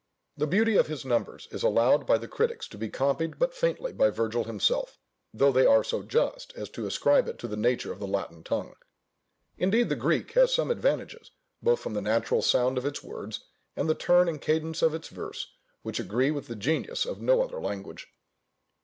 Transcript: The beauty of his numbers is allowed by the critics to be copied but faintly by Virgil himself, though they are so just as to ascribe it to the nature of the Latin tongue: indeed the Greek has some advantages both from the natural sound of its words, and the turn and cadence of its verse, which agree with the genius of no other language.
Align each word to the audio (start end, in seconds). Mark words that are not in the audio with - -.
The 0.35 0.47
beauty 0.47 0.77
of 0.77 0.87
his 0.87 1.05
numbers 1.05 1.47
is 1.51 1.61
allowed 1.61 2.07
by 2.07 2.17
the 2.17 2.27
critics 2.27 2.67
to 2.69 2.77
be 2.79 2.89
copied 2.89 3.37
but 3.37 3.53
faintly 3.53 3.93
by 3.93 4.09
Virgil 4.09 4.45
himself, 4.45 4.97
though 5.31 5.51
they 5.51 5.63
are 5.67 5.83
so 5.83 6.01
just 6.01 6.53
as 6.55 6.71
to 6.71 6.87
ascribe 6.87 7.27
it 7.27 7.37
to 7.37 7.47
the 7.47 7.55
nature 7.55 7.91
of 7.91 7.99
the 7.99 8.07
Latin 8.07 8.43
tongue: 8.43 8.73
indeed 9.59 9.89
the 9.89 9.95
Greek 9.95 10.31
has 10.31 10.51
some 10.51 10.71
advantages 10.71 11.29
both 11.61 11.79
from 11.81 11.93
the 11.93 12.01
natural 12.01 12.41
sound 12.41 12.79
of 12.79 12.85
its 12.87 13.03
words, 13.03 13.45
and 13.75 13.87
the 13.87 13.93
turn 13.93 14.27
and 14.27 14.41
cadence 14.41 14.81
of 14.81 14.95
its 14.95 15.09
verse, 15.09 15.53
which 15.83 15.99
agree 15.99 16.31
with 16.31 16.47
the 16.47 16.55
genius 16.55 17.05
of 17.05 17.21
no 17.21 17.43
other 17.43 17.61
language. 17.61 18.07